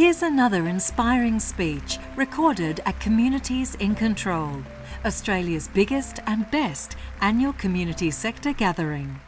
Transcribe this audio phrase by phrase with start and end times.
[0.00, 4.62] Here's another inspiring speech recorded at Communities in Control,
[5.04, 9.20] Australia's biggest and best annual community sector gathering.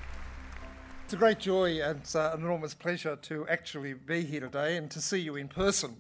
[1.05, 4.91] It's a great joy and uh, an enormous pleasure to actually be here today and
[4.93, 5.95] to see you in person.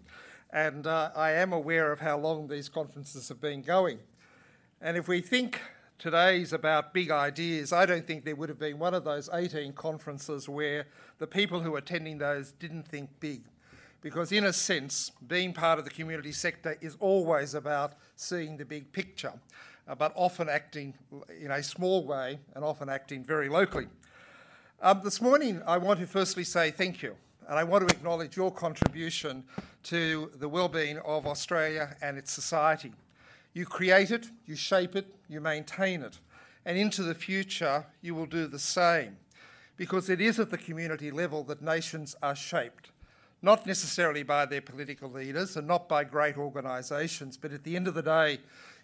[0.50, 3.98] And uh, I am aware of how long these conferences have been going.
[4.80, 5.60] And if we think
[5.98, 9.74] today's about big ideas, I don't think there would have been one of those 18
[9.74, 10.86] conferences where
[11.18, 13.42] the people who were attending those didn't think big
[14.02, 18.64] because, in a sense, being part of the community sector is always about seeing the
[18.64, 19.32] big picture,
[19.88, 20.92] uh, but often acting
[21.40, 23.86] in a small way and often acting very locally.
[24.82, 27.14] Um, this morning, I want to firstly say thank you,
[27.48, 29.44] and I want to acknowledge your contribution
[29.84, 32.92] to the well-being of Australia and its society.
[33.54, 36.18] You create it, you shape it, you maintain it,
[36.64, 39.18] and into the future, you will do the same,
[39.76, 42.91] because it is at the community level that nations are shaped
[43.42, 47.88] not necessarily by their political leaders and not by great organisations, but at the end
[47.88, 48.38] of the day,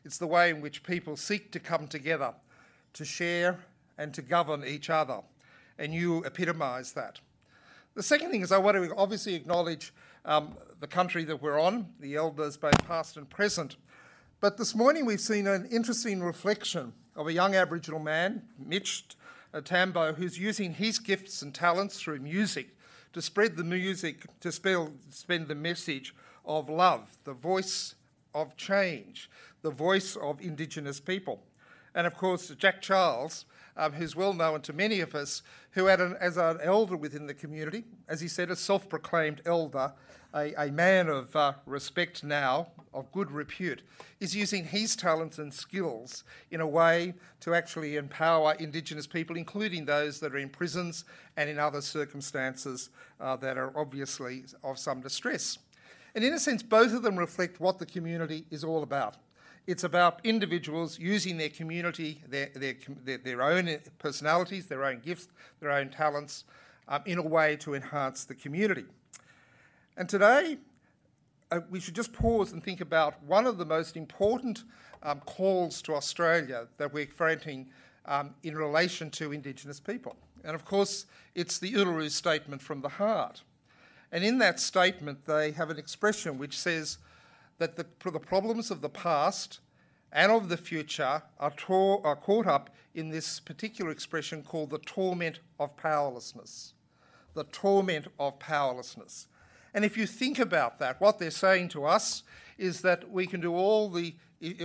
[0.04, 2.34] it's the way in which people seek to come together
[2.92, 3.60] to share
[3.96, 5.20] and to govern each other.
[5.78, 7.20] And you epitomise that.
[7.94, 9.92] The second thing is, I want to obviously acknowledge
[10.24, 13.76] um, the country that we're on, the elders, both past and present.
[14.40, 19.04] But this morning we've seen an interesting reflection of a young Aboriginal man, Mitch
[19.64, 22.76] Tambo, who's using his gifts and talents through music
[23.18, 27.96] to spread the music, to spell, spend the message of love, the voice
[28.32, 29.28] of change,
[29.62, 31.42] the voice of Indigenous people.
[31.96, 33.44] And of course, Jack Charles,
[33.76, 37.26] um, who's well known to many of us, who, had an, as an elder within
[37.26, 39.94] the community, as he said, a self proclaimed elder,
[40.34, 43.82] a, a man of uh, respect now, of good repute,
[44.20, 49.84] is using his talents and skills in a way to actually empower Indigenous people, including
[49.84, 51.04] those that are in prisons
[51.36, 52.90] and in other circumstances
[53.20, 55.58] uh, that are obviously of some distress.
[56.14, 59.16] And in a sense, both of them reflect what the community is all about.
[59.66, 65.28] It's about individuals using their community, their, their, their, own personalities, their own gifts,
[65.60, 66.44] their own talents
[66.88, 68.86] um, in a way to enhance the community.
[69.98, 70.58] And today,
[71.50, 74.62] uh, we should just pause and think about one of the most important
[75.02, 77.68] um, calls to Australia that we're granting
[78.06, 80.14] um, in relation to Indigenous people.
[80.44, 83.42] And of course, it's the Uluru Statement from the Heart.
[84.12, 86.98] And in that statement, they have an expression which says,
[87.58, 89.58] that the, the problems of the past
[90.12, 94.78] and of the future are, tor- are caught up in this particular expression called the
[94.78, 96.74] torment of powerlessness.
[97.34, 99.26] The torment of powerlessness.
[99.74, 102.22] And if you think about that, what they're saying to us
[102.56, 104.14] is that we can do all the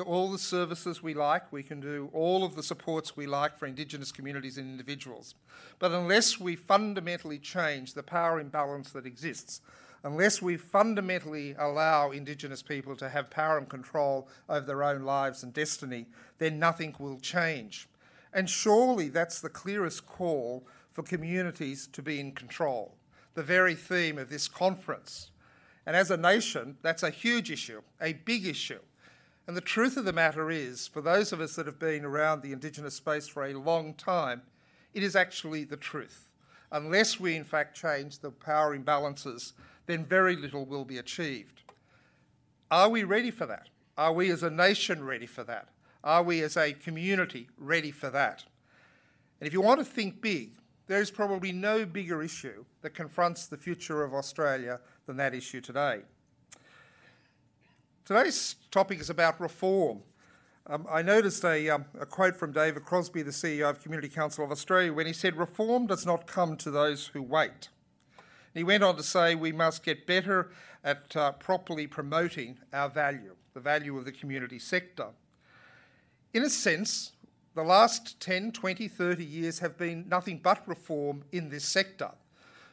[0.06, 3.66] all the services we like, we can do all of the supports we like for
[3.66, 5.34] Indigenous communities and individuals.
[5.80, 9.62] But unless we fundamentally change the power imbalance that exists,
[10.04, 15.42] unless we fundamentally allow Indigenous people to have power and control over their own lives
[15.42, 16.06] and destiny,
[16.38, 17.90] then nothing will change.
[18.32, 22.96] And surely that's the clearest call for communities to be in control,
[23.34, 25.32] the very theme of this conference.
[25.86, 28.80] And as a nation, that's a huge issue, a big issue.
[29.48, 32.42] And the truth of the matter is, for those of us that have been around
[32.42, 34.44] the Indigenous space for a long time,
[34.94, 36.30] it is actually the truth.
[36.72, 39.54] Unless we, in fact, change the power imbalances
[39.86, 41.62] then very little will be achieved.
[42.72, 43.70] Are we ready for that?
[43.98, 45.70] Are we as a nation ready for that?
[46.04, 48.46] Are we as a community ready for that?
[49.40, 50.54] And if you want to think big,
[50.88, 55.62] there is probably no bigger issue that confronts the future of Australia than that issue
[55.62, 56.02] today.
[58.06, 60.02] Today's topic is about reform.
[60.68, 64.44] Um, I noticed a, um, a, quote from David Crosbie, the CEO of Community Council
[64.44, 67.70] of Australia, when he said, Reform does not come to those who wait.
[68.54, 70.52] He went on to say we must get better
[70.84, 75.08] at uh, properly promoting our value, the value of the community sector.
[76.34, 77.13] In a sense,
[77.56, 82.12] the last 10, 20, 30 years have been nothing but reform in this sector.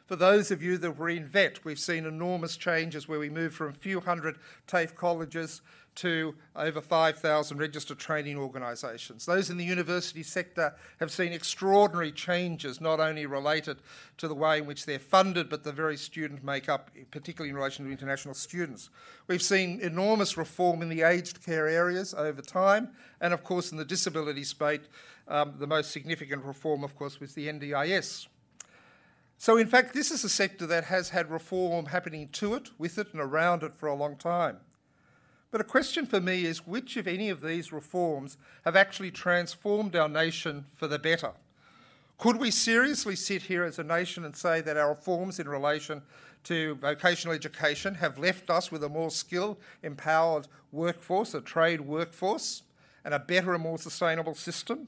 [0.07, 3.55] For those of you that were in VET, we've seen enormous changes where we moved
[3.55, 5.61] from a few hundred TAFE colleges
[5.95, 9.25] to over 5,000 registered training organisations.
[9.25, 13.77] Those in the university sector have seen extraordinary changes, not only related
[14.17, 17.85] to the way in which they're funded, but the very student makeup, particularly in relation
[17.85, 18.89] to international students.
[19.27, 22.89] We've seen enormous reform in the aged care areas over time,
[23.19, 24.81] and of course in the disability space,
[25.27, 28.27] um, the most significant reform, of course, was the NDIS.
[29.37, 32.99] So, in fact, this is a sector that has had reform happening to it, with
[32.99, 34.57] it, and around it for a long time.
[35.51, 39.95] But a question for me is which, if any, of these reforms have actually transformed
[39.97, 41.33] our nation for the better?
[42.17, 46.03] Could we seriously sit here as a nation and say that our reforms in relation
[46.45, 52.63] to vocational education have left us with a more skilled, empowered workforce, a trade workforce,
[53.03, 54.87] and a better and more sustainable system?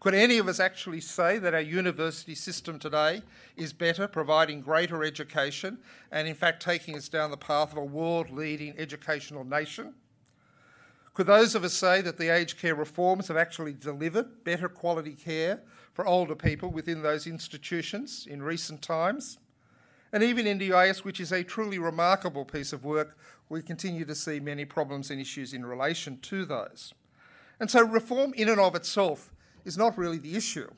[0.00, 3.22] Could any of us actually say that our university system today
[3.54, 5.76] is better, providing greater education,
[6.10, 9.92] and in fact taking us down the path of a world leading educational nation?
[11.12, 15.12] Could those of us say that the aged care reforms have actually delivered better quality
[15.12, 15.60] care
[15.92, 19.36] for older people within those institutions in recent times?
[20.14, 23.18] And even NDIS, which is a truly remarkable piece of work,
[23.50, 26.94] we continue to see many problems and issues in relation to those.
[27.60, 29.30] And so, reform in and of itself
[29.70, 30.68] is not really the issue.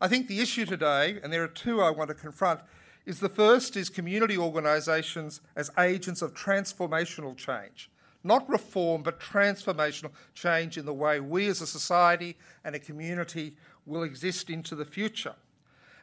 [0.00, 2.58] I think the issue today, and there are two I want to confront,
[3.04, 7.88] is the first is community organisations as agents of transformational change.
[8.24, 13.56] Not reform, but transformational change in the way we as a society and a community
[13.86, 15.36] will exist into the future.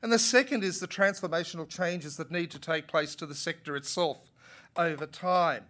[0.02, 3.76] And the second is the transformational changes that need to take place to the sector
[3.76, 4.32] itself
[4.78, 5.66] over time.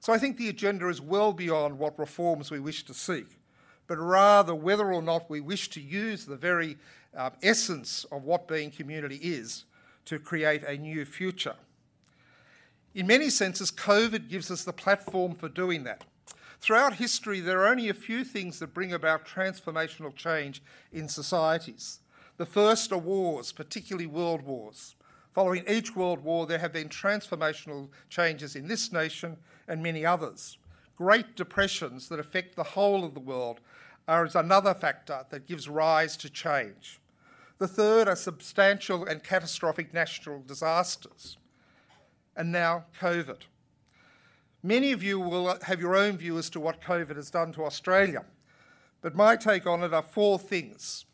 [0.00, 3.38] So I think the agenda is well beyond what reforms we wish to seek
[3.86, 6.76] but rather whether or not we wish to use the very
[7.16, 9.64] um, essence of what being community is
[10.04, 11.54] to create a new future.
[12.94, 16.04] In many senses, COVID gives us the platform for doing that.
[16.60, 22.00] Throughout history, there are only a few things that bring about transformational change in societies.
[22.36, 24.94] The first are wars, particularly world wars.
[25.34, 29.36] Following each world war, there have been transformational changes in this nation
[29.66, 30.56] and many others.
[30.96, 33.60] Great depressions that affect the whole of the world
[34.06, 37.00] are another factor that gives rise to change.
[37.58, 41.38] The third are substantial and catastrophic natural disasters.
[42.36, 43.42] And now, COVID.
[44.62, 47.64] Many of you will have your own view as to what COVID has done to
[47.64, 48.24] Australia,
[49.02, 51.04] but my take on it are four things.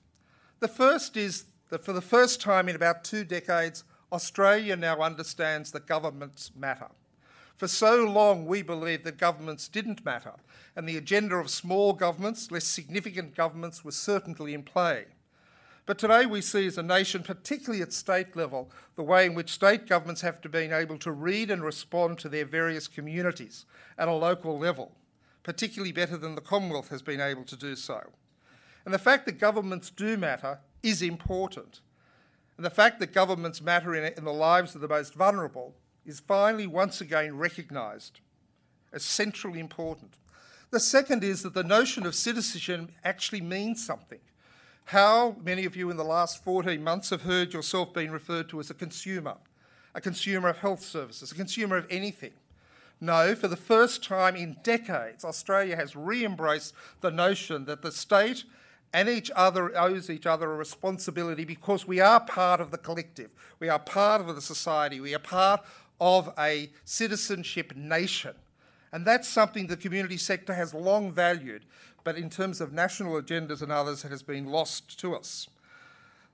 [0.60, 5.72] The first is that for the first time in about two decades, Australia now understands
[5.72, 6.88] that governments matter.
[7.60, 10.32] For so long, we believed that governments didn't matter,
[10.74, 15.04] and the agenda of small governments, less significant governments, was certainly in play.
[15.84, 19.52] But today we see as a nation, particularly at state level, the way in which
[19.52, 23.66] state governments have to be able to read and respond to their various communities
[23.98, 24.92] at a local level,
[25.42, 28.00] particularly better than the Commonwealth has been able to do so.
[28.86, 31.80] And the fact that governments do matter is important.
[32.56, 35.74] And the fact that governments matter in, in the lives of the most vulnerable
[36.04, 38.20] is finally once again recognised
[38.92, 40.14] as centrally important.
[40.70, 44.20] The second is that the notion of citizenship actually means something.
[44.86, 48.60] How many of you in the last 14 months have heard yourself being referred to
[48.60, 49.36] as a consumer,
[49.94, 52.32] a consumer of health services, a consumer of anything?
[53.00, 57.92] No, for the first time in decades, Australia has re embraced the notion that the
[57.92, 58.44] state
[58.92, 63.30] and each other owes each other a responsibility because we are part of the collective.
[63.58, 65.00] We are part of the society.
[65.00, 65.64] We are part
[66.00, 68.34] of a citizenship nation.
[68.92, 71.64] And that's something the community sector has long valued,
[72.02, 75.48] but in terms of national agendas and others, it has been lost to us.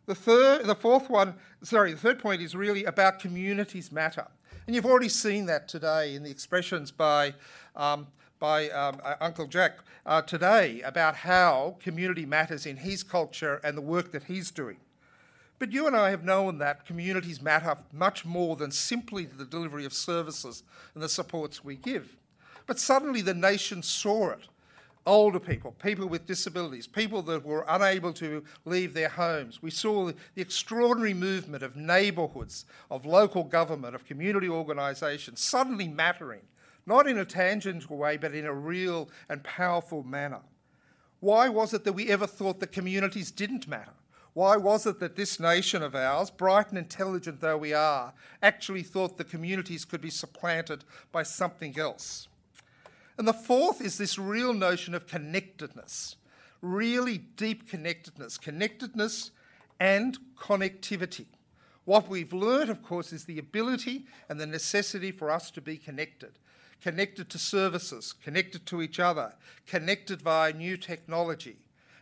[0.06, 4.26] The, third, the fourth one, sorry, the third point is really about communities matter.
[4.66, 7.34] And you've already seen that today in the expressions by,
[7.74, 8.06] um,
[8.38, 13.76] by um, uh, Uncle Jack uh, today about how community matters in his culture and
[13.76, 14.78] the work that he's doing.
[15.58, 19.86] But you and I have known that communities matter much more than simply the delivery
[19.86, 20.62] of services
[20.94, 22.16] and the supports we give.
[22.66, 24.48] But suddenly the nation saw it.
[25.06, 29.62] Older people, people with disabilities, people that were unable to leave their homes.
[29.62, 36.40] We saw the extraordinary movement of neighbourhoods, of local government, of community organisations suddenly mattering,
[36.86, 40.40] not in a tangential way, but in a real and powerful manner.
[41.20, 43.92] Why was it that we ever thought that communities didn't matter?
[44.36, 48.12] Why was it that this nation of ours, bright and intelligent though we are,
[48.42, 52.28] actually thought the communities could be supplanted by something else?
[53.16, 56.16] And the fourth is this real notion of connectedness,
[56.60, 59.30] really deep connectedness, connectedness
[59.80, 61.28] and connectivity.
[61.86, 65.78] What we've learned, of course, is the ability and the necessity for us to be
[65.78, 66.32] connected.
[66.82, 69.32] Connected to services, connected to each other,
[69.66, 71.56] connected via new technology,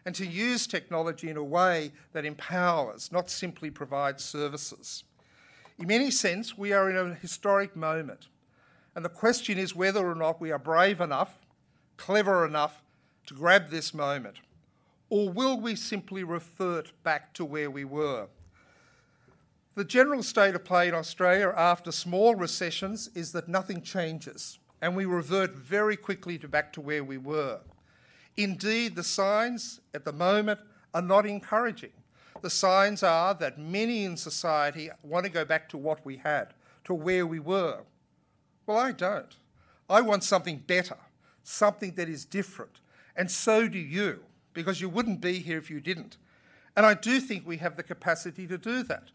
[0.05, 5.05] and to use technology in a way that empowers, not simply provides services.
[5.79, 8.29] In many sense, we are in a historic moment,
[8.95, 11.41] and the question is whether or not we are brave enough,
[11.97, 12.83] clever enough
[13.27, 14.37] to grab this moment,
[15.09, 18.29] or will we simply revert back to where we were?
[19.75, 24.95] The general state of play in Australia after small recessions is that nothing changes, and
[24.95, 27.61] we revert very quickly to back to where we were.
[28.37, 30.61] Indeed, the signs at the moment
[30.93, 31.93] are not encouraging.
[32.43, 36.53] The signs are that many in society want to go back to what we had,
[36.85, 37.81] to where we were.
[38.67, 39.37] Well, I don't.
[39.89, 40.97] I want something better,
[41.43, 42.81] something that is different.
[43.17, 44.21] And so do you,
[44.53, 46.17] because you wouldn't be here if you didn't.
[46.77, 49.11] And I do think we have the capacity to do that.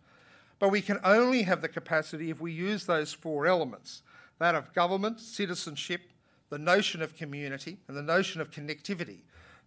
[0.59, 4.01] But we can only have the capacity if we use those four elements
[4.39, 6.01] that of government, citizenship,
[6.49, 9.19] the notion of community, and the notion of connectivity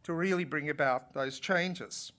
[0.03, 2.13] to really bring about those changes.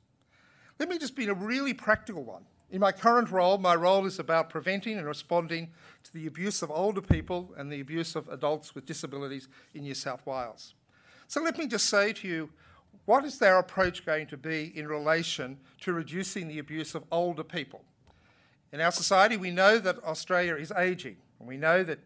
[0.79, 2.45] Let me just be a really practical one.
[2.71, 5.69] In my current role, my role is about preventing and responding
[6.03, 9.93] to the abuse of older people and the abuse of adults with disabilities in New
[9.93, 10.73] South Wales.
[11.27, 12.49] So let me just say to you,
[13.05, 17.43] what is our approach going to be in relation to reducing the abuse of older
[17.43, 17.83] people?
[18.71, 21.99] In our society, we know that Australia is ageing, and we know that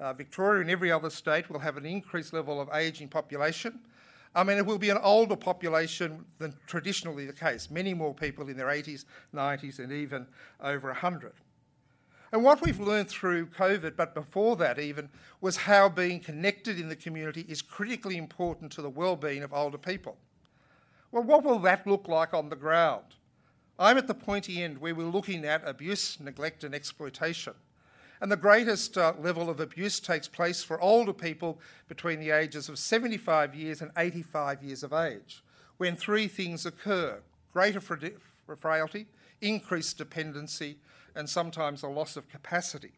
[0.00, 3.80] Uh, Victoria and every other state will have an increased level of ageing population.
[4.34, 8.48] I mean, it will be an older population than traditionally the case, many more people
[8.48, 9.04] in their 80s,
[9.34, 10.26] 90s, and even
[10.60, 11.32] over 100.
[12.32, 16.88] And what we've learned through COVID, but before that even, was how being connected in
[16.88, 20.16] the community is critically important to the well-being of older people.
[21.10, 23.04] Well, what will that look like on the ground?
[23.80, 27.54] I'm at the pointy end where we're looking at abuse, neglect, and exploitation.
[28.20, 31.58] And the greatest uh, level of abuse takes place for older people
[31.88, 35.42] between the ages of 75 years and 85 years of age,
[35.78, 37.22] when three things occur
[37.52, 39.06] greater frailty,
[39.40, 40.76] increased dependency,
[41.14, 42.92] and sometimes a loss of capacity.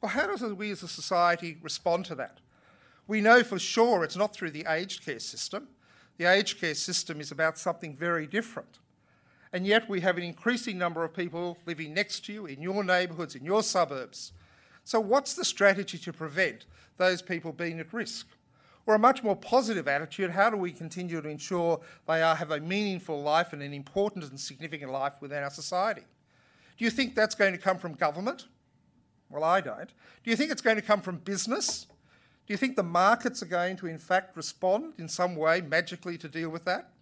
[0.00, 2.38] Well, how does we as a society respond to that?
[3.06, 5.68] We know for sure it's not through the aged care system.
[6.18, 8.78] The aged care system is about something very different.
[9.52, 12.84] And yet we have an increasing number of people living next to you, in your
[12.84, 14.32] neighbourhoods, in your suburbs.
[14.84, 18.26] So, what's the strategy to prevent those people being at risk?
[18.86, 22.50] Or a much more positive attitude, how do we continue to ensure they are, have
[22.50, 26.04] a meaningful life and an important and significant life within our society?
[26.78, 28.46] Do you think that's going to come from government?
[29.28, 29.90] Well, I don't.
[30.24, 31.86] Do you think it's going to come from business?
[32.46, 36.16] Do you think the markets are going to, in fact, respond in some way magically
[36.16, 36.92] to deal with that?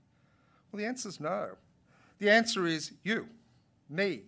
[0.73, 1.50] Well, the answer is no.
[2.18, 3.28] The answer is you,
[3.88, 4.23] me.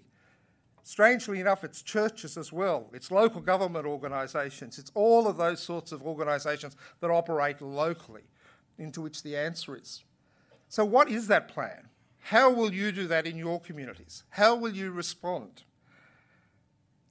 [0.82, 5.92] Strangely enough, it's churches as well, it's local government organisations, it's all of those sorts
[5.92, 8.22] of organisations that operate locally,
[8.78, 10.04] into which the answer is.
[10.68, 11.88] So, what is that plan?
[12.20, 14.24] How will you do that in your communities?
[14.30, 15.62] How will you respond?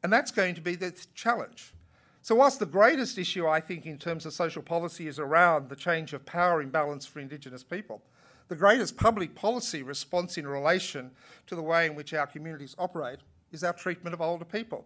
[0.03, 1.73] And that's going to be the challenge.
[2.21, 5.75] So, whilst the greatest issue, I think, in terms of social policy is around the
[5.75, 8.01] change of power imbalance for Indigenous people,
[8.47, 11.11] the greatest public policy response in relation
[11.47, 13.19] to the way in which our communities operate
[13.51, 14.85] is our treatment of older people.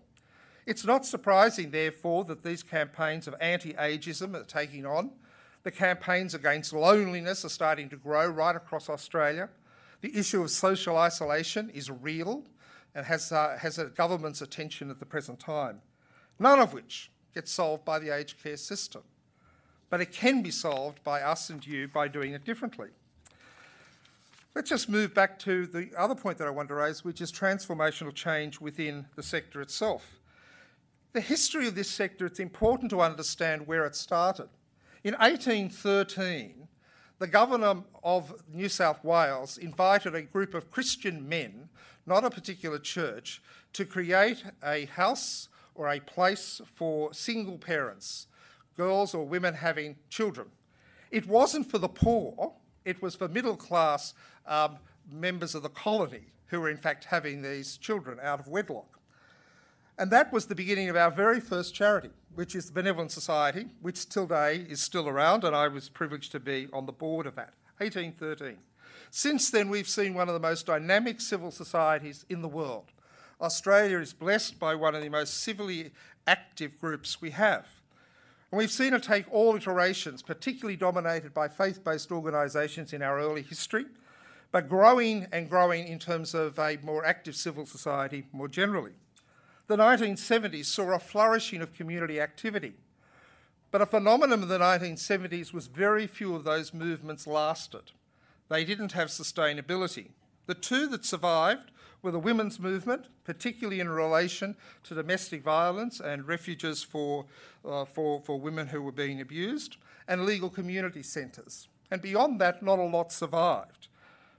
[0.66, 5.12] It's not surprising, therefore, that these campaigns of anti ageism are taking on.
[5.64, 9.50] The campaigns against loneliness are starting to grow right across Australia.
[10.02, 12.44] The issue of social isolation is real
[12.96, 15.82] and has, uh, has a government's attention at the present time,
[16.40, 19.04] none of which gets solved by the aged care system.
[19.90, 22.90] But it can be solved by us and you by doing it differently.
[24.54, 27.32] Let's just move back to the other point that I want to raise, which is
[27.32, 30.20] transformational change within the sector itself.
[31.14, 34.50] The history of this sector, it's important to understand where it started.
[35.06, 36.68] In 1813,
[37.20, 41.70] the Governor of New South Wales invited a group of Christian men,
[42.06, 43.42] not a particular church,
[43.72, 48.28] to create a house or a place for single parents,
[48.76, 50.50] girls or women having children.
[51.10, 52.54] It wasn't for the poor,
[52.84, 54.14] it was for middle class
[54.46, 54.78] um,
[55.12, 59.00] members of the colony who were in fact having these children out of wedlock.
[59.98, 63.68] And that was the beginning of our very first charity, which is the Benevolent Society,
[63.82, 67.28] which till today is still around, and I was privileged to be on the board
[67.28, 68.58] of that, 1813.
[69.12, 72.86] Since then, we've seen one of the most dynamic civil societies in the world.
[73.42, 75.92] Australia is blessed by one of the most civilly
[76.28, 77.68] active groups we have.
[78.52, 83.20] And we've seen it take all iterations, particularly dominated by faith based organisations in our
[83.20, 83.86] early history,
[84.52, 88.94] but growing and growing in terms of a more active civil society more generally.
[89.68, 92.74] The 1970s saw a flourishing of community activity,
[93.72, 97.92] but a phenomenon of the 1970s was very few of those movements lasted.
[98.50, 100.10] They didn't have sustainability.
[100.46, 106.28] The two that survived were the women's movement, particularly in relation to domestic violence and
[106.28, 107.26] refuges for,
[107.64, 109.78] uh, for, for women who were being abused,
[110.08, 111.70] and legal community centres.
[111.90, 113.88] And beyond that, not a lot survived.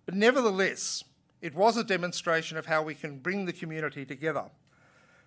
[0.06, 1.04] But nevertheless,
[1.40, 4.44] it was a demonstration of how we can bring the community together.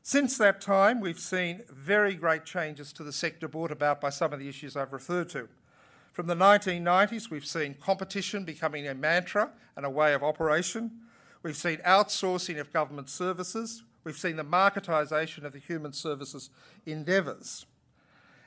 [0.01, 4.33] Since that time, we've seen very great changes to the sector brought about by some
[4.33, 5.49] of the issues I've referred to.
[6.13, 10.91] From the 1990s, we've seen competition becoming a mantra and a way of operation.
[11.43, 13.83] We've seen outsourcing of government services.
[14.03, 16.49] We've seen the marketisation of the human services
[16.85, 17.65] endeavours.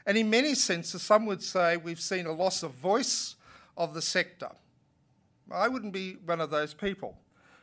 [0.06, 3.35] And in many senses, some would say we've seen a loss of voice
[3.76, 4.52] of the sector.
[5.50, 7.17] I wouldn't be one of those people.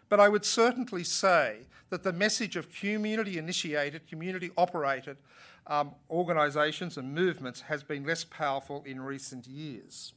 [0.09, 5.17] But I would certainly say that the message of community initiated, community operated
[5.67, 10.13] um, organisations and movements has been less powerful in recent years.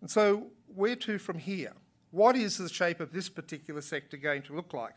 [0.00, 1.72] And so, where to from here?
[2.10, 4.94] What is the shape of this particular sector going to look like?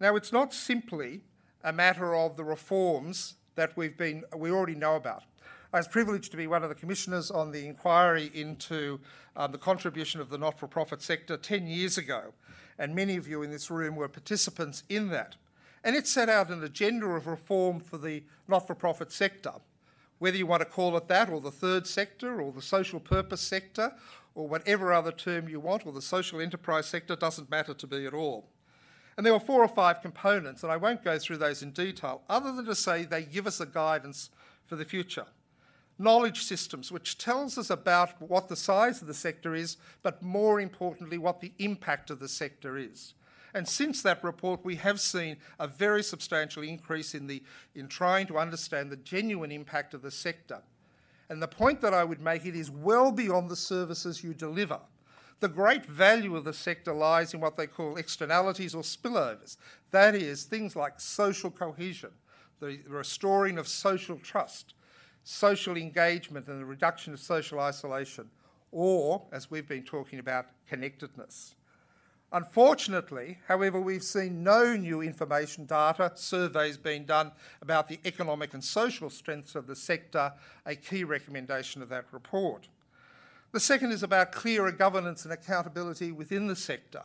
[0.00, 1.22] Now, it's not simply
[1.62, 5.24] a matter of the reforms that we've been, we already know about.
[5.72, 9.00] I was privileged to be one of the commissioners on the inquiry into
[9.36, 12.32] um, the contribution of the not for profit sector 10 years ago,
[12.78, 15.36] and many of you in this room were participants in that.
[15.82, 19.52] And it set out an agenda of reform for the not for profit sector,
[20.18, 23.40] whether you want to call it that, or the third sector, or the social purpose
[23.40, 23.92] sector,
[24.34, 28.06] or whatever other term you want, or the social enterprise sector, doesn't matter to me
[28.06, 28.48] at all.
[29.16, 32.22] And there were four or five components, and I won't go through those in detail,
[32.28, 34.30] other than to say they give us a guidance
[34.64, 35.26] for the future.
[35.98, 40.60] Knowledge systems, which tells us about what the size of the sector is, but more
[40.60, 43.14] importantly, what the impact of the sector is.
[43.54, 47.42] And since that report, we have seen a very substantial increase in, the,
[47.74, 50.60] in trying to understand the genuine impact of the sector.
[51.30, 54.80] And the point that I would make it is well beyond the services you deliver.
[55.40, 59.56] The great value of the sector lies in what they call externalities or spillovers.
[59.90, 62.12] That is, things like social cohesion,
[62.60, 64.74] the restoring of social trust,
[65.28, 68.30] social engagement, and the reduction of social isolation,
[68.70, 71.56] or, as we've been talking about, connectedness.
[72.30, 78.62] Unfortunately, however, we've seen no new information data, surveys being done about the economic and
[78.62, 80.32] social strengths of the sector,
[80.64, 82.68] a key recommendation of that report.
[83.50, 87.02] The second is about clearer governance and accountability within the sector.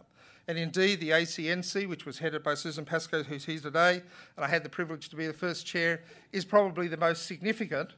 [0.48, 4.04] And indeed, the ACNC, which was headed by Susan Pascoe, who's here today,
[4.36, 7.94] and I had the privilege to be the first chair, is probably the most significant,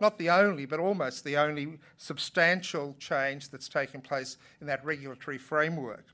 [0.00, 5.38] not the only, but almost the only substantial change that's taken place in that regulatory
[5.38, 6.04] framework.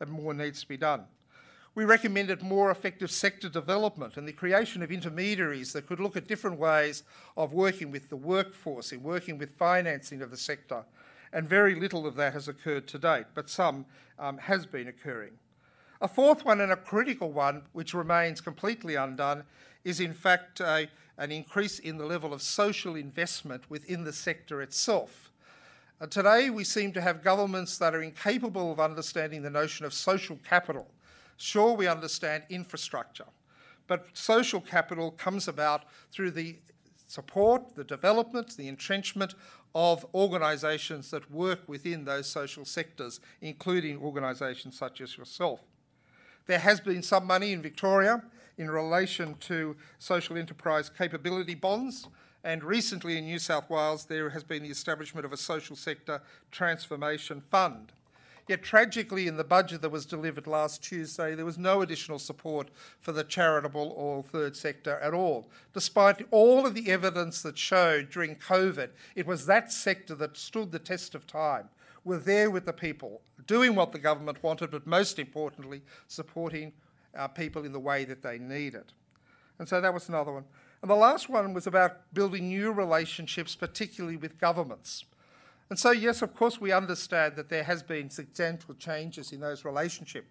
[0.00, 1.04] And more needs to be done.
[1.74, 6.26] We recommended more effective sector development and the creation of intermediaries that could look at
[6.26, 7.02] different ways
[7.36, 10.84] of working with the workforce, in working with financing of the sector,
[11.34, 13.84] and very little of that has occurred to date, but some
[14.18, 15.32] um, has been occurring.
[16.00, 19.44] A fourth one, and a critical one, which remains completely undone,
[19.84, 24.60] is in fact a, an increase in the level of social investment within the sector
[24.60, 25.30] itself.
[26.00, 29.94] Uh, today, we seem to have governments that are incapable of understanding the notion of
[29.94, 30.86] social capital.
[31.38, 33.26] Sure, we understand infrastructure,
[33.86, 36.56] but social capital comes about through the
[37.06, 39.34] support, the development, the entrenchment
[39.74, 45.62] of organisations that work within those social sectors, including organisations such as yourself.
[46.46, 48.22] There has been some money in Victoria
[48.58, 52.08] in relation to social enterprise capability bonds,
[52.44, 56.22] and recently in New South Wales there has been the establishment of a social sector
[56.50, 57.92] transformation fund.
[58.48, 62.68] Yet tragically, in the budget that was delivered last Tuesday, there was no additional support
[63.00, 65.48] for the charitable or third sector at all.
[65.72, 70.70] Despite all of the evidence that showed during COVID, it was that sector that stood
[70.70, 71.70] the test of time.
[72.04, 76.72] We're there with the people, doing what the government wanted, but most importantly, supporting
[77.16, 78.92] our people in the way that they need it.
[79.58, 80.44] And so that was another one.
[80.82, 85.04] And the last one was about building new relationships, particularly with governments.
[85.68, 89.64] And so, yes, of course, we understand that there has been substantial changes in those
[89.64, 90.28] relationships.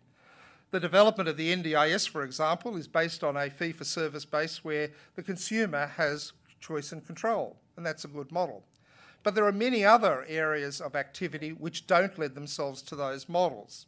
[0.71, 4.63] The development of the NDIS, for example, is based on a fee for service base
[4.63, 8.63] where the consumer has choice and control, and that's a good model.
[9.24, 13.88] But there are many other areas of activity which don't lend themselves to those models.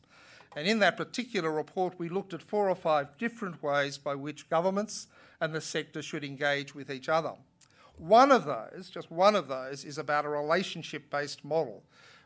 [0.57, 4.49] And in that particular report, we looked at four or five different ways by which
[4.49, 5.05] governments
[5.39, 7.33] and the sector should engage with each other.
[7.99, 11.83] One of those, just one of those, is about a relationship based model,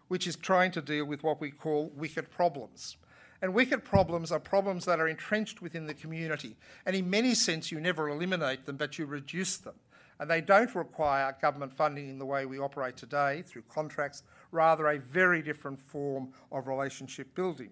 [0.08, 2.96] which is trying to deal with what we call wicked problems.
[3.42, 6.56] And wicked problems are problems that are entrenched within the community.
[6.86, 9.76] And in many sense, you never eliminate them, but you reduce them.
[10.22, 14.88] And they don't require government funding in the way we operate today through contracts, rather,
[14.88, 17.72] a very different form of relationship building.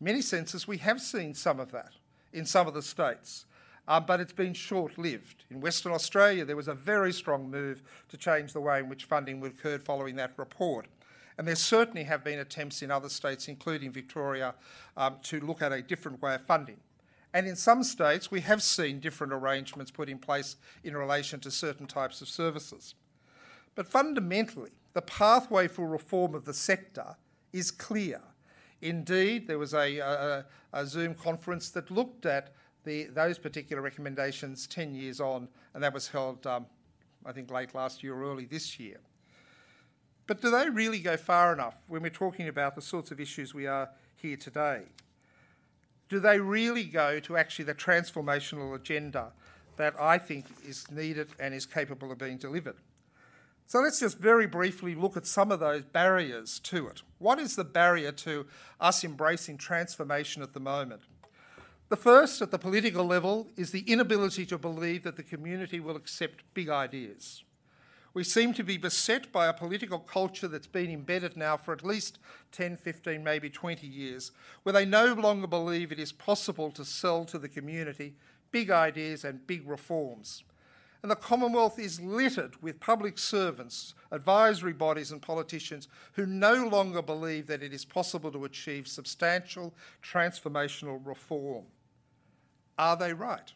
[0.00, 1.92] Many senses, we have seen some of that
[2.32, 3.46] in some of the states
[3.88, 5.44] um, but it's been short lived.
[5.50, 9.04] In Western Australia, there was a very strong move to change the way in which
[9.04, 10.86] funding occurred following that report.
[11.38, 14.54] And there certainly have been attempts in other states, including Victoria,
[14.96, 16.76] um, to look at a different way of funding.
[17.32, 21.50] And in some states, we have seen different arrangements put in place in relation to
[21.50, 22.94] certain types of services.
[23.74, 27.16] But fundamentally, the pathway for reform of the sector
[27.52, 28.20] is clear.
[28.80, 34.66] Indeed, there was a, a, a Zoom conference that looked at the, those particular recommendations
[34.66, 36.66] 10 years on, and that was held, um,
[37.26, 38.98] I think, late last year or early this year.
[40.26, 43.54] But do they really go far enough when we're talking about the sorts of issues
[43.54, 44.82] we are here today?
[46.08, 49.32] Do they really go to actually the transformational agenda
[49.76, 52.76] that I think is needed and is capable of being delivered?
[53.68, 57.02] So let's just very briefly look at some of those barriers to it.
[57.18, 58.46] What is the barrier to
[58.80, 61.02] us embracing transformation at the moment?
[61.90, 65.96] The first, at the political level, is the inability to believe that the community will
[65.96, 67.44] accept big ideas.
[68.14, 71.84] We seem to be beset by a political culture that's been embedded now for at
[71.84, 72.18] least
[72.52, 77.26] 10, 15, maybe 20 years, where they no longer believe it is possible to sell
[77.26, 78.14] to the community
[78.50, 80.42] big ideas and big reforms.
[81.02, 87.02] And the Commonwealth is littered with public servants, advisory bodies, and politicians who no longer
[87.02, 91.66] believe that it is possible to achieve substantial transformational reform.
[92.78, 93.52] Are they right?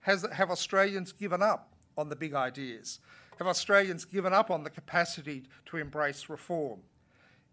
[0.00, 2.98] Has, have Australians given up on the big ideas?
[3.38, 6.80] Have Australians given up on the capacity to embrace reform?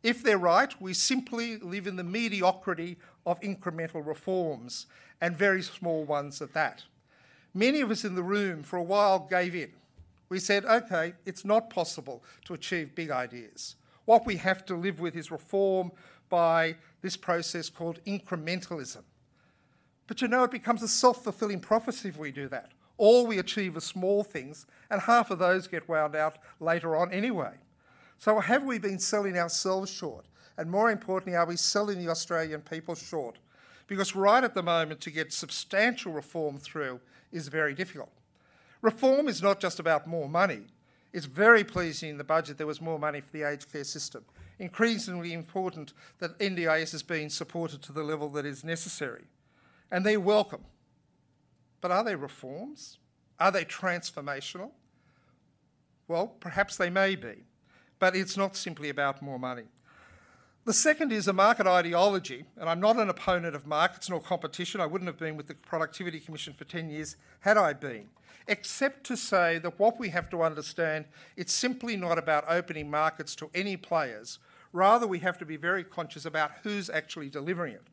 [0.04, 4.88] If they're right, we simply live in the mediocrity of incremental reforms
[5.22, 6.84] and very small ones at that.
[7.54, 9.72] Many of us in the room for a while gave in.
[10.30, 13.76] We said, okay, it's not possible to achieve big ideas.
[14.06, 15.92] What we have to live with is reform
[16.30, 19.04] by this process called incrementalism.
[20.08, 22.72] But you know, it becomes a self fulfilling prophecy if we do that.
[22.98, 27.12] All we achieve are small things, and half of those get wound out later on
[27.12, 27.54] anyway.
[28.18, 30.26] So, have we been selling ourselves short?
[30.58, 33.38] And more importantly, are we selling the Australian people short?
[33.86, 37.00] Because right at the moment, to get substantial reform through,
[37.32, 38.12] is very difficult.
[38.82, 40.62] Reform is not just about more money.
[41.14, 44.24] It's very pleasing in the budget there was more money for the aged care system.
[44.60, 49.26] Increasingly important that NDIS is being supported to the level that is necessary.
[49.92, 50.66] And they're welcome.
[51.82, 52.98] But are they reforms?
[53.40, 54.72] Are they transformational?
[56.08, 57.44] Well, perhaps they may be,
[58.00, 59.66] but it's not simply about more money.
[60.68, 64.82] The second is a market ideology, and I'm not an opponent of markets nor competition.
[64.82, 68.10] I wouldn't have been with the Productivity Commission for 10 years had I been,
[68.50, 71.06] except to say that what we have to understand,
[71.38, 74.40] it's simply not about opening markets to any players.
[74.74, 77.84] Rather, we have to be very conscious about who's actually delivering it.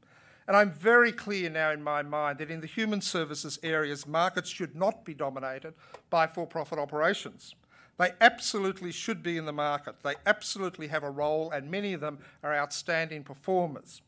[0.49, 4.51] And I'm very clear now in my mind that in the human services areas, markets
[4.51, 5.75] should not be dominated
[6.11, 7.55] by for profit operations.
[7.97, 9.97] They absolutely should be in the market.
[10.03, 14.03] They absolutely have a role, and many of them are outstanding performers.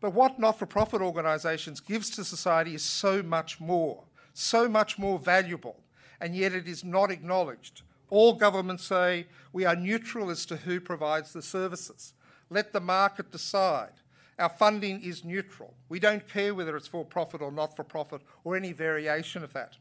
[0.00, 4.98] But what not for profit organisations gives to society is so much more, so much
[4.98, 5.80] more valuable,
[6.20, 7.82] and yet it is not acknowledged.
[8.10, 12.12] All governments say we are neutral as to who provides the services.
[12.50, 13.92] Let the market decide.
[14.38, 15.74] Our funding is neutral.
[15.88, 19.52] We don't care whether it's for profit or not for profit or any variation of
[19.54, 19.76] that.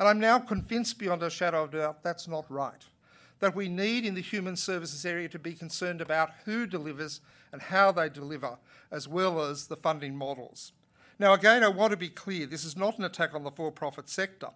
[0.00, 2.86] And I'm now convinced beyond a shadow of doubt that's not right.
[3.40, 7.20] That we need in the human services area to be concerned about who delivers
[7.52, 8.56] and how they deliver,
[8.90, 10.72] as well as the funding models.
[11.18, 13.70] Now, again, I want to be clear this is not an attack on the for
[13.70, 14.48] profit sector.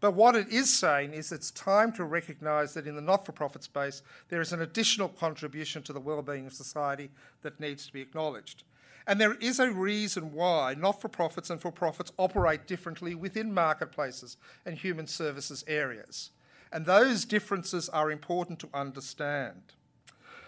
[0.00, 3.30] But what it is saying is it's time to recognise that in the not for
[3.30, 7.10] profit space, there is an additional contribution to the well-being of society
[7.42, 8.64] that needs to be acknowledged.
[9.06, 13.52] And there is a reason why not for profits and for profits operate differently within
[13.52, 16.30] marketplaces and human services areas.
[16.72, 19.74] And those differences are important to understand.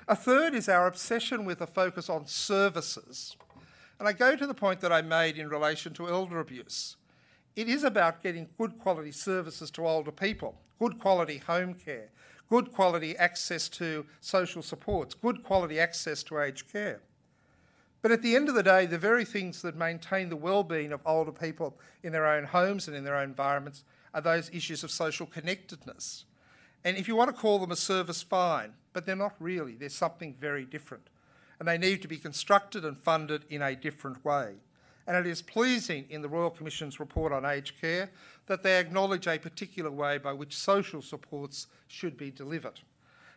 [0.08, 3.36] A third is our obsession with a focus on services.
[3.98, 6.96] And I go to the point that I made in relation to elder abuse.
[7.54, 12.10] It is about getting good quality services to older people, good quality home care,
[12.48, 17.00] good quality access to social supports, good quality access to aged care.
[18.02, 21.00] But at the end of the day, the very things that maintain the well-being of
[21.06, 24.90] older people in their own homes and in their own environments are those issues of
[24.90, 26.24] social connectedness.
[26.84, 29.76] And if you want to call them a service, fine, but they're not really.
[29.76, 31.04] They're something very different.
[31.60, 34.54] And they need to be constructed and funded in a different way.
[35.06, 38.10] And it is pleasing in the Royal Commission's report on aged care
[38.46, 42.80] that they acknowledge a particular way by which social supports should be delivered.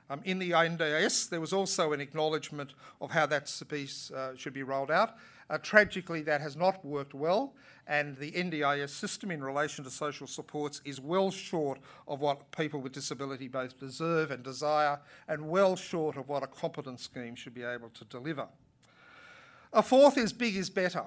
[0.10, 4.54] Um, in the NDIS, there was also an acknowledgement of how that piece uh, should
[4.54, 5.16] be rolled out.
[5.50, 7.54] Uh, tragically, that has not worked well,
[7.88, 12.82] and the NDIS system in relation to social supports is well short of what people
[12.82, 17.54] with disability both deserve and desire, and well short of what a competent scheme should
[17.54, 18.48] be able to deliver.
[19.74, 21.06] A fourth is big is better.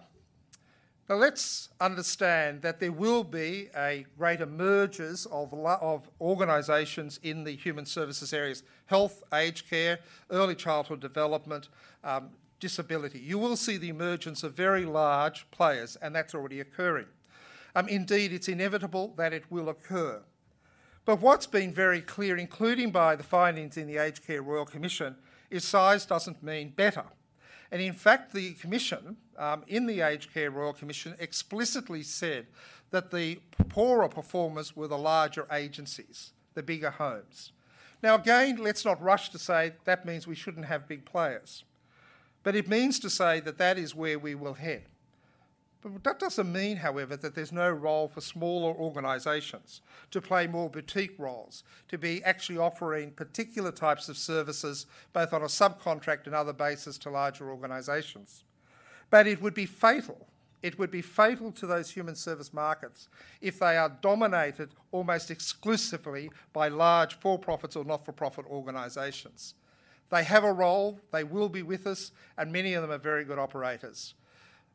[1.09, 7.57] Now let's understand that there will be a greater mergers of, of organisations in the
[7.57, 11.71] human services areas, health, aged care, early childhood development,
[12.05, 12.29] um,
[12.61, 13.21] disability.
[13.21, 17.07] You will see the emergence of very large players, and that's already occurring.
[17.75, 20.21] Um, indeed, it's inevitable that it will occur.
[21.07, 25.17] But what's been very clear, including by the findings in the Aged Care Royal Commission,
[25.49, 27.05] is size doesn't mean better.
[27.71, 32.47] And in fact, the Commission, um, in the Aged Care Royal Commission, explicitly said
[32.91, 37.53] that the poorer performers were the larger agencies, the bigger homes.
[38.03, 41.65] Now, again, let's not rush to say that means we shouldn't have big players.
[42.43, 44.85] But it means to say that that is where we will head.
[45.81, 50.69] But that doesn't mean, however, that there's no role for smaller organisations to play more
[50.69, 56.35] boutique roles, to be actually offering particular types of services, both on a subcontract and
[56.35, 58.43] other basis, to larger organisations.
[59.09, 60.27] But it would be fatal,
[60.63, 63.09] it would be fatal to those human service markets
[63.41, 69.55] if they are dominated almost exclusively by large for profits or not for profit organisations.
[70.11, 73.25] They have a role, they will be with us, and many of them are very
[73.25, 74.15] good operators.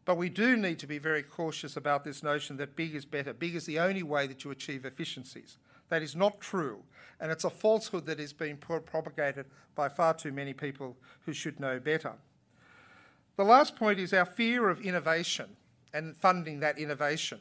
[0.05, 3.33] But we do need to be very cautious about this notion that big is better.
[3.33, 5.57] Big is the only way that you achieve efficiencies.
[5.89, 6.83] That is not true,
[7.19, 11.59] and it's a falsehood that is being propagated by far too many people who should
[11.59, 12.13] know better.
[13.35, 15.55] The last point is our fear of innovation
[15.93, 17.39] and funding that innovation.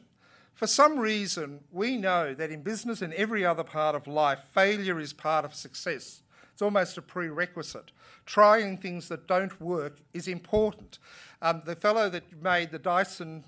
[0.53, 4.99] For some reason, we know that in business and every other part of life, failure
[4.99, 6.22] is part of success.
[6.53, 7.91] It's almost a prerequisite.
[8.25, 10.99] Trying things that don't work is important.
[11.41, 13.43] Um, the fellow that made the Dyson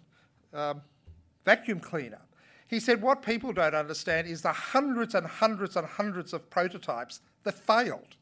[0.53, 0.81] um,
[1.45, 2.21] vacuum cleaner,
[2.67, 7.21] he said what people don't understand is the hundreds and hundreds and hundreds of prototypes
[7.43, 8.15] that failed.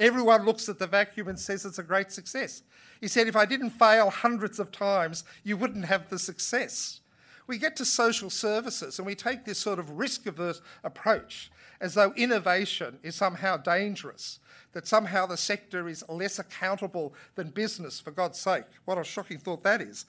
[0.00, 2.62] Everyone looks at the vacuum and says it's a great success.
[3.00, 7.01] He said, if I didn't fail hundreds of times, you wouldn't have the success.
[7.46, 11.50] We get to social services and we take this sort of risk averse approach
[11.80, 14.38] as though innovation is somehow dangerous,
[14.72, 18.64] that somehow the sector is less accountable than business, for God's sake.
[18.84, 20.06] What a shocking thought that is.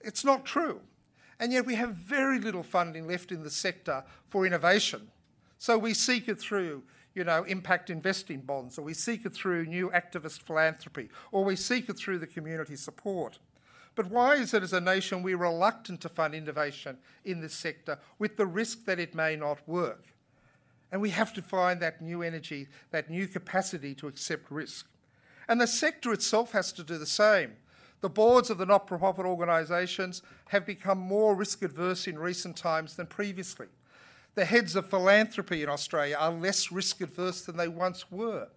[0.00, 0.80] It's not true.
[1.40, 5.08] And yet we have very little funding left in the sector for innovation.
[5.58, 6.82] So we seek it through
[7.14, 11.56] you know, impact investing bonds, or we seek it through new activist philanthropy, or we
[11.56, 13.38] seek it through the community support.
[13.94, 17.98] But why is it as a nation we're reluctant to fund innovation in this sector
[18.18, 20.06] with the risk that it may not work?
[20.90, 24.86] And we have to find that new energy, that new capacity to accept risk.
[25.48, 27.54] And the sector itself has to do the same.
[28.00, 32.56] The boards of the not for profit organisations have become more risk adverse in recent
[32.56, 33.66] times than previously.
[34.34, 38.48] The heads of philanthropy in Australia are less risk adverse than they once were.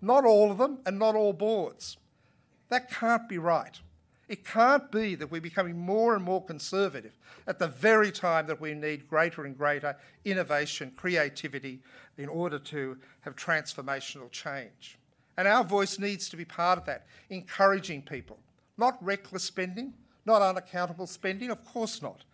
[0.00, 1.96] Not all of them, and not all boards.
[2.68, 3.78] That can't be right.
[4.28, 8.60] It can't be that we're becoming more and more conservative at the very time that
[8.60, 11.80] we need greater and greater innovation, creativity
[12.18, 14.98] in order to have transformational change.
[15.36, 18.38] And our voice needs to be part of that, encouraging people.
[18.76, 22.24] Not reckless spending, not unaccountable spending, of course not,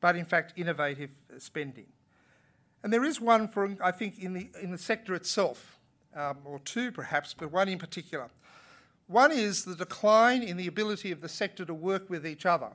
[0.00, 1.86] but in fact innovative spending.
[2.82, 5.78] And there is one for, I think, in the, in the sector itself,
[6.14, 8.28] um, or two perhaps, but one in particular.
[9.12, 12.70] One is the decline in the ability of the sector to work with each other.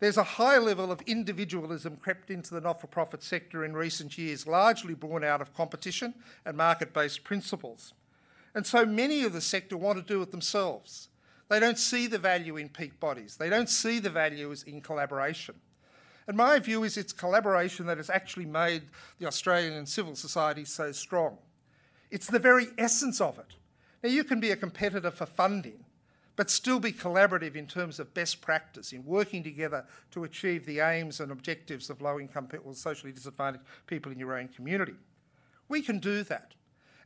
[0.00, 4.18] There's a high level of individualism crept into the not for profit sector in recent
[4.18, 7.94] years, largely born out of competition and market based principles.
[8.56, 11.10] And so many of the sector want to do it themselves.
[11.48, 15.54] They don't see the value in peak bodies, they don't see the value in collaboration.
[16.26, 18.82] And my view is it's collaboration that has actually made
[19.20, 21.38] the Australian civil society so strong.
[22.10, 23.54] It's the very essence of it.
[24.02, 25.84] Now, you can be a competitor for funding,
[26.34, 30.80] but still be collaborative in terms of best practice, in working together to achieve the
[30.80, 34.94] aims and objectives of low income people, socially disadvantaged people in your own community.
[35.68, 36.54] We can do that.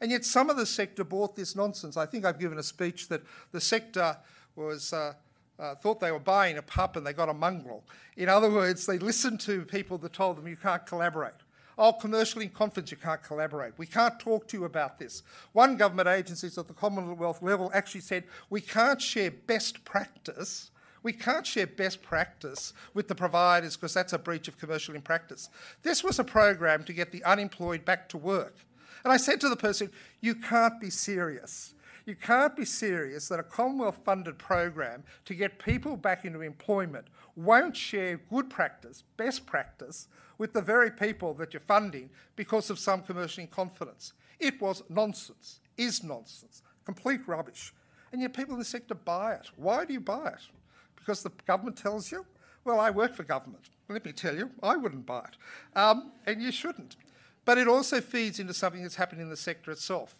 [0.00, 1.96] And yet, some of the sector bought this nonsense.
[1.96, 4.16] I think I've given a speech that the sector
[4.54, 4.92] was.
[4.92, 5.14] Uh,
[5.58, 7.82] uh, thought they were buying a pup and they got a mongrel.
[8.18, 11.32] In other words, they listened to people that told them you can't collaborate.
[11.78, 13.74] Oh, commercially in confidence, you can't collaborate.
[13.76, 15.22] We can't talk to you about this.
[15.52, 20.70] One government agency at the Commonwealth level actually said we can't share best practice.
[21.02, 25.02] We can't share best practice with the providers because that's a breach of commercial in
[25.02, 25.50] practice.
[25.82, 28.56] This was a program to get the unemployed back to work.
[29.04, 31.74] And I said to the person, You can't be serious.
[32.06, 37.06] You can't be serious that a Commonwealth funded program to get people back into employment
[37.36, 42.78] won't share good practice, best practice, with the very people that you're funding because of
[42.78, 44.12] some commercial confidence.
[44.38, 47.72] It was nonsense, is nonsense, complete rubbish.
[48.12, 49.50] And yet people in the sector buy it.
[49.56, 50.48] Why do you buy it?
[50.96, 52.26] Because the government tells you?
[52.64, 53.70] Well, I work for government.
[53.88, 55.78] Let me tell you, I wouldn't buy it.
[55.78, 56.96] Um, and you shouldn't.
[57.44, 60.16] But it also feeds into something that's happening in the sector itself.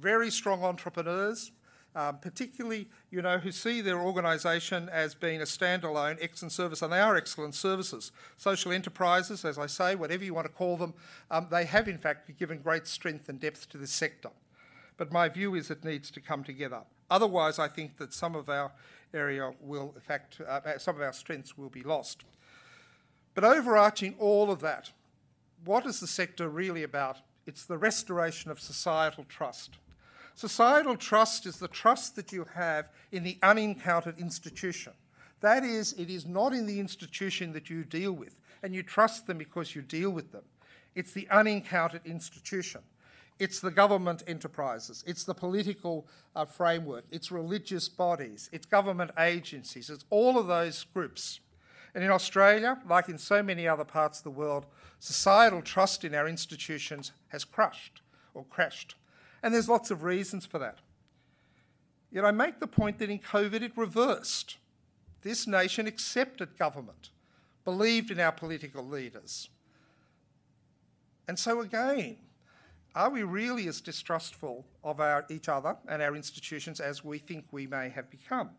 [0.00, 1.52] Very strong entrepreneurs,
[1.96, 6.92] um, particularly, you know, who see their organisation as being a standalone excellent service, and
[6.92, 8.12] they are excellent services.
[8.36, 10.94] Social enterprises, as I say, whatever you want to call them,
[11.30, 14.30] um, they have in fact given great strength and depth to this sector.
[14.96, 16.82] But my view is it needs to come together.
[17.10, 18.70] Otherwise, I think that some of our
[19.12, 22.24] area will, in fact, uh, some of our strengths will be lost.
[23.34, 24.92] But overarching all of that,
[25.64, 27.18] what is the sector really about?
[27.46, 29.78] It's the restoration of societal trust.
[30.34, 34.92] Societal trust is the trust that you have in the unencountered institution.
[35.40, 39.26] That is, it is not in the institution that you deal with, and you trust
[39.26, 40.44] them because you deal with them.
[40.94, 42.82] It's the unencountered institution.
[43.38, 49.88] It's the government enterprises, it's the political uh, framework, it's religious bodies, it's government agencies,
[49.88, 51.40] it's all of those groups.
[51.94, 54.66] And in Australia, like in so many other parts of the world,
[54.98, 58.02] societal trust in our institutions has crushed
[58.34, 58.94] or crashed.
[59.42, 60.78] And there's lots of reasons for that.
[62.10, 64.56] Yet I make the point that in COVID it reversed.
[65.22, 67.10] This nation accepted government,
[67.64, 69.48] believed in our political leaders.
[71.28, 72.16] And so again,
[72.94, 77.44] are we really as distrustful of our, each other and our institutions as we think
[77.52, 78.50] we may have become?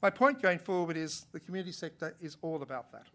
[0.00, 3.06] My point going forward is the community sector is all about that.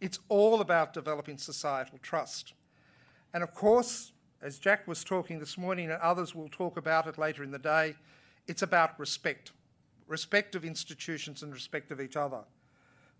[0.00, 2.54] It's all about developing societal trust.
[3.34, 4.12] And of course,
[4.44, 7.58] as Jack was talking this morning, and others will talk about it later in the
[7.58, 7.96] day,
[8.46, 9.50] it's about respect
[10.06, 12.40] respect of institutions and respect of each other.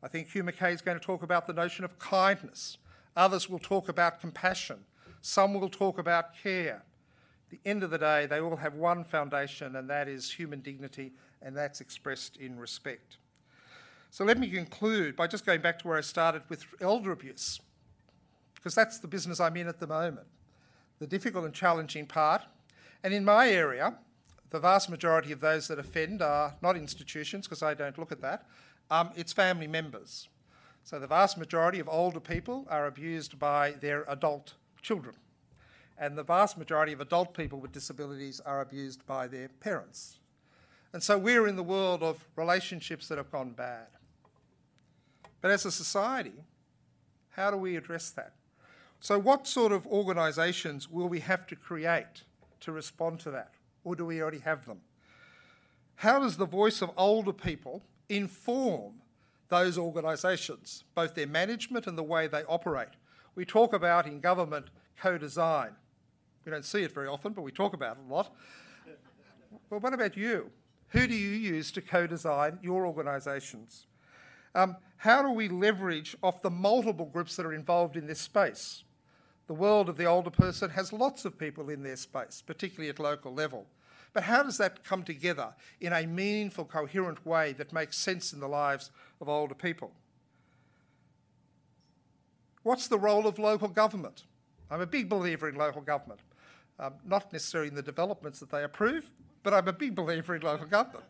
[0.03, 2.77] I think Hugh Mackay is going to talk about the notion of kindness.
[3.17, 4.81] Others will talk about compassion.
[5.23, 6.83] Some will talk about care.
[7.47, 10.61] At the end of the day, they all have one foundation, and that is human
[10.61, 13.17] dignity, and that's expressed in respect.
[14.11, 17.61] So let me conclude by just going back to where I started with elder abuse,
[18.57, 20.27] because that's the business I'm in at the moment
[21.05, 22.41] the difficult and challenging part.
[23.03, 23.99] And in my area,
[24.49, 28.23] the vast majority of those that offend are not institutions, because I don't look at
[28.23, 28.47] that,
[28.91, 30.29] um, it's family members.
[30.83, 35.17] So the vast majority of older people are abused by their adult children.
[35.99, 40.17] And the vast majority of adult people with disabilities are abused by their parents.
[40.95, 43.89] And so we're in the world of relationships that have gone bad.
[45.43, 46.45] But as a society,
[47.31, 48.33] how do we address that?
[49.05, 52.23] So, what sort of organisations will we have to create
[52.61, 53.53] to respond to that?
[53.85, 54.81] Or do we already have them?
[55.97, 59.03] How does the voice of older people inform
[59.51, 62.97] those organisations, both their management and the way they operate?
[63.35, 65.73] We talk about in government co design.
[66.47, 68.35] We don't see it very often, but we talk about it a lot.
[69.69, 70.51] Well, what about you?
[70.89, 73.87] Who do you use to co design your organisations?
[74.55, 78.84] Um, how do we leverage off the multiple groups that are involved in this space?
[79.47, 82.99] The world of the older person has lots of people in their space, particularly at
[82.99, 83.67] local level.
[84.13, 88.41] But how does that come together in a meaningful, coherent way that makes sense in
[88.41, 89.93] the lives of older people?
[92.63, 94.25] What's the role of local government?
[94.71, 96.21] I'm a big believer in local government,
[96.79, 99.11] um, not necessarily in the developments that they approve,
[99.43, 101.05] but I'm a big believer in local government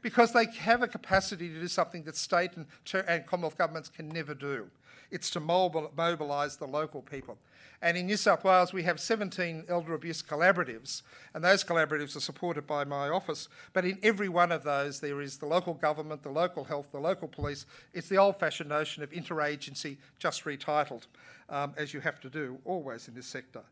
[0.00, 2.66] because they have a capacity to do something that state and,
[3.06, 4.70] and Commonwealth governments can never do.
[5.10, 7.38] It's to mobilise the local people.
[7.80, 12.20] And in New South Wales, we have 17 elder abuse collaboratives, and those collaboratives are
[12.20, 13.48] supported by my office.
[13.72, 16.98] But in every one of those, there is the local government, the local health, the
[16.98, 17.66] local police.
[17.94, 21.06] It's the old fashioned notion of interagency, just retitled,
[21.48, 23.62] um, as you have to do always in this sector.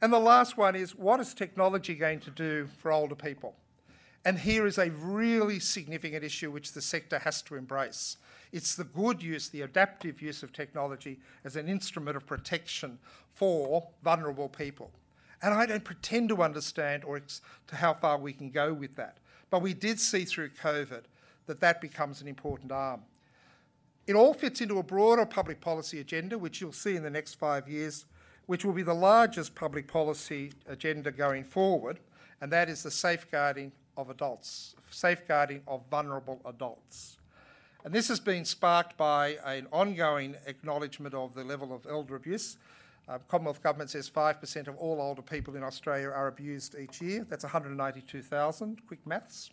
[0.00, 3.56] And the last one is what is technology going to do for older people?
[4.24, 8.18] And here is a really significant issue which the sector has to embrace.
[8.52, 12.98] It's the good use, the adaptive use of technology as an instrument of protection
[13.34, 14.92] for vulnerable people.
[15.42, 18.94] And I don't pretend to understand or ex- to how far we can go with
[18.96, 19.18] that.
[19.50, 21.02] But we did see through COVID
[21.46, 23.02] that that becomes an important arm.
[24.06, 27.34] It all fits into a broader public policy agenda, which you'll see in the next
[27.34, 28.04] five years,
[28.46, 32.00] which will be the largest public policy agenda going forward,
[32.40, 37.18] and that is the safeguarding of adults, safeguarding of vulnerable adults.
[37.84, 42.56] And this has been sparked by an ongoing acknowledgement of the level of elder abuse.
[43.08, 47.26] Uh, Commonwealth Government says 5% of all older people in Australia are abused each year.
[47.28, 49.50] That's 192,000, quick maths.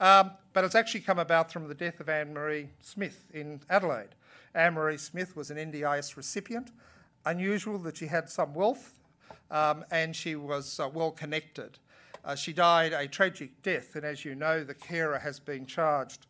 [0.00, 4.14] Um, but it's actually come about from the death of Ann-Marie Smith in Adelaide.
[4.54, 6.70] Ann-Marie Smith was an NDIS recipient.
[7.26, 8.98] Unusual that she had some wealth
[9.50, 11.78] um, and she was uh, well connected.
[12.24, 16.26] Uh, she died a tragic death, and as you know, the carer has been charged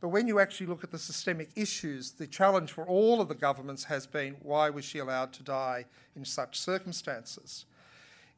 [0.00, 3.34] but when you actually look at the systemic issues, the challenge for all of the
[3.34, 5.84] governments has been why was she allowed to die
[6.16, 7.66] in such circumstances?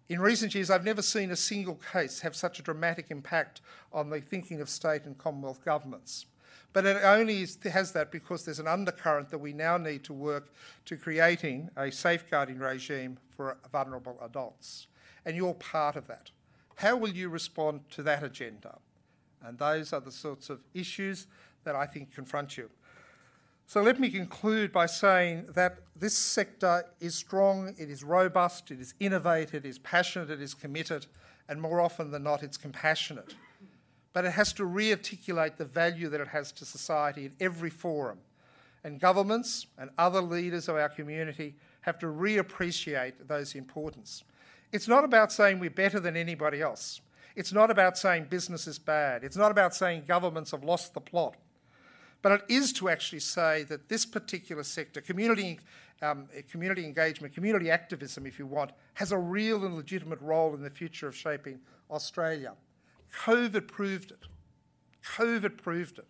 [0.09, 3.61] In recent years, I've never seen a single case have such a dramatic impact
[3.93, 6.27] on the thinking of state and Commonwealth governments.
[6.73, 10.53] But it only has that because there's an undercurrent that we now need to work
[10.87, 14.89] to creating a safeguarding regime for vulnerable adults.
[15.25, 16.31] And you're part of that.
[16.77, 18.79] How will you respond to that agenda?
[19.45, 21.27] And those are the sorts of issues
[21.65, 22.71] that I think confront you.
[23.67, 28.81] So let me conclude by saying that this sector is strong, it is robust, it
[28.81, 31.07] is innovative, it is passionate, it is committed,
[31.49, 33.35] and more often than not, it's compassionate.
[34.13, 38.19] But it has to re-articulate the value that it has to society in every forum.
[38.85, 44.25] And governments and other leaders of our community have to reappreciate those importance.
[44.73, 47.01] It's not about saying we're better than anybody else.
[47.37, 49.25] It's not about saying business is bad.
[49.25, 51.37] It's not about saying governments have lost the plot.
[52.23, 55.61] But it is to actually say that this particular sector, community,
[56.01, 60.63] um, community engagement, community activism, if you want, has a real and legitimate role in
[60.63, 61.61] the future of shaping
[61.91, 62.55] Australia.
[63.25, 64.27] COVID proved it.
[65.17, 66.07] COVID proved it.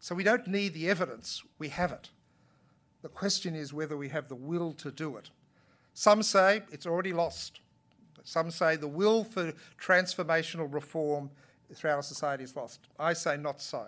[0.00, 2.10] So we don't need the evidence, we have it.
[3.02, 5.30] The question is whether we have the will to do it.
[5.94, 7.60] Some say it's already lost.
[8.24, 11.30] Some say the will for transformational reform
[11.74, 12.80] throughout our society is lost.
[12.98, 13.86] I say not so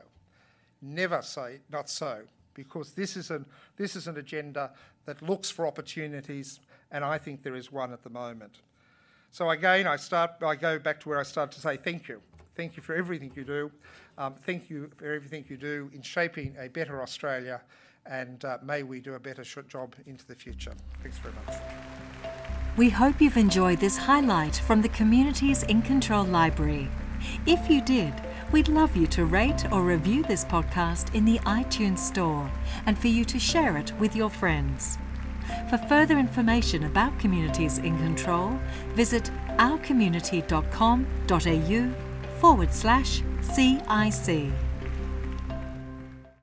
[0.85, 2.23] never say not so,
[2.53, 4.71] because this is an, this is an agenda
[5.07, 6.61] that looks for opportunities,
[6.91, 8.61] and I think there is one at the moment.
[9.31, 10.33] So again, I start.
[10.43, 12.21] I go back to where I started to say thank you.
[12.55, 13.71] Thank you for everything you do.
[14.17, 17.61] Um, thank you for everything you do in shaping a better Australia,
[18.07, 20.75] and uh, may we do a better job into the future.
[21.03, 22.34] Thanks very much.
[22.77, 26.91] We hope you've enjoyed this highlight from the Communities in Control Library.
[27.47, 28.13] If you did,
[28.55, 32.49] We'd love you to rate or review this podcast in the iTunes Store
[32.87, 34.97] and for you to share it with your friends.
[35.69, 38.57] For further information about Communities in Control,
[38.91, 44.53] visit ourcommunity.com.au forward slash CIC.